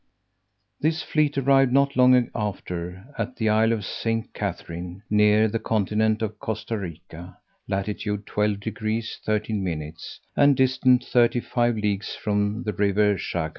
This 0.79 1.03
fleet 1.03 1.37
arrived, 1.37 1.71
not 1.71 1.95
long 1.95 2.31
after, 2.33 3.05
at 3.19 3.35
the 3.35 3.49
isle 3.49 3.71
of 3.71 3.85
St. 3.85 4.33
Catherine, 4.33 5.03
near 5.11 5.47
the 5.47 5.59
continent 5.59 6.23
of 6.23 6.39
Costa 6.39 6.75
Rica, 6.79 7.37
latitude 7.67 8.25
12 8.25 8.59
deg. 8.61 8.79
30 9.23 9.53
min. 9.53 9.93
and 10.35 10.57
distant 10.57 11.03
thirty 11.03 11.39
five 11.39 11.75
leagues 11.75 12.15
from 12.15 12.63
the 12.63 12.73
river 12.73 13.13
Chagre. 13.15 13.49